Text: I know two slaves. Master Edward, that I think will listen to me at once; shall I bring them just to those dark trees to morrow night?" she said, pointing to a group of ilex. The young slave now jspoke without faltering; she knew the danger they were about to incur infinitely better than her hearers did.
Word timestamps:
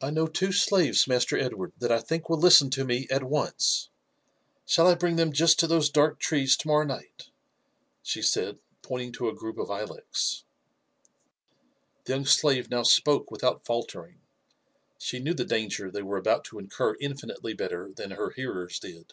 I 0.00 0.08
know 0.08 0.26
two 0.26 0.52
slaves. 0.52 1.06
Master 1.06 1.36
Edward, 1.36 1.74
that 1.80 1.92
I 1.92 1.98
think 2.00 2.30
will 2.30 2.38
listen 2.38 2.70
to 2.70 2.84
me 2.86 3.06
at 3.10 3.22
once; 3.22 3.90
shall 4.64 4.86
I 4.88 4.94
bring 4.94 5.16
them 5.16 5.34
just 5.34 5.58
to 5.58 5.66
those 5.66 5.90
dark 5.90 6.18
trees 6.18 6.56
to 6.56 6.66
morrow 6.66 6.86
night?" 6.86 7.28
she 8.02 8.22
said, 8.22 8.56
pointing 8.80 9.12
to 9.12 9.28
a 9.28 9.34
group 9.34 9.58
of 9.58 9.68
ilex. 9.68 10.44
The 12.06 12.14
young 12.14 12.24
slave 12.24 12.70
now 12.70 12.84
jspoke 12.84 13.30
without 13.30 13.66
faltering; 13.66 14.22
she 14.98 15.18
knew 15.18 15.34
the 15.34 15.44
danger 15.44 15.90
they 15.90 16.00
were 16.00 16.16
about 16.16 16.44
to 16.44 16.58
incur 16.58 16.96
infinitely 16.98 17.52
better 17.52 17.92
than 17.94 18.12
her 18.12 18.30
hearers 18.30 18.78
did. 18.78 19.12